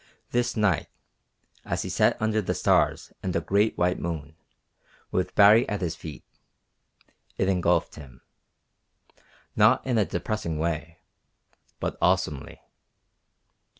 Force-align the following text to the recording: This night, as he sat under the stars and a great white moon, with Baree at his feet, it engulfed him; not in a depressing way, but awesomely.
This 0.31 0.57
night, 0.57 0.87
as 1.63 1.83
he 1.83 1.89
sat 1.89 2.19
under 2.19 2.41
the 2.41 2.55
stars 2.55 3.13
and 3.21 3.35
a 3.35 3.39
great 3.39 3.77
white 3.77 3.99
moon, 3.99 4.35
with 5.11 5.35
Baree 5.35 5.67
at 5.69 5.81
his 5.81 5.95
feet, 5.95 6.23
it 7.37 7.47
engulfed 7.47 7.97
him; 7.97 8.21
not 9.55 9.85
in 9.85 9.99
a 9.99 10.05
depressing 10.05 10.57
way, 10.57 10.97
but 11.79 11.99
awesomely. 12.01 12.59